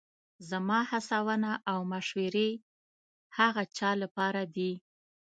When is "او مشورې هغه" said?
1.71-3.63